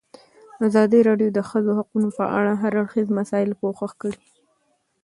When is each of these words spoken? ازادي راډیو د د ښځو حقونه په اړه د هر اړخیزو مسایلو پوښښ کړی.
ازادي 0.67 0.99
راډیو 1.07 1.29
د 1.31 1.35
د 1.37 1.39
ښځو 1.49 1.71
حقونه 1.79 2.09
په 2.17 2.25
اړه 2.37 2.51
د 2.55 2.59
هر 2.61 2.73
اړخیزو 2.81 3.17
مسایلو 3.19 3.59
پوښښ 3.61 3.91
کړی. 4.01 4.19